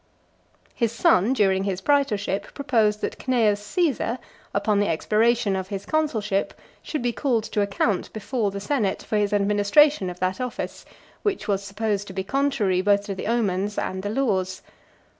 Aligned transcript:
His 0.73 0.91
son, 0.91 1.31
during 1.33 1.63
his 1.63 1.79
praetorship, 1.79 2.55
proposed 2.55 3.01
that 3.01 3.19
Cneius 3.19 3.59
Caesar, 3.63 4.17
upon 4.51 4.79
the 4.79 4.87
expiration 4.87 5.55
of 5.55 5.67
his 5.67 5.85
consulship, 5.85 6.55
should 6.81 7.03
be 7.03 7.13
called 7.13 7.43
to 7.43 7.61
account 7.61 8.11
before 8.11 8.49
the 8.49 8.59
senate 8.59 9.03
for 9.03 9.17
his 9.17 9.31
administration 9.31 10.09
of 10.09 10.19
that 10.19 10.41
office, 10.41 10.85
which 11.21 11.47
was 11.47 11.61
supposed 11.63 12.07
to 12.07 12.13
be 12.13 12.23
contrary 12.23 12.81
both 12.81 13.03
to 13.03 13.13
the 13.13 13.27
omens 13.27 13.77
and 13.77 14.01
the 14.01 14.09
laws. 14.09 14.63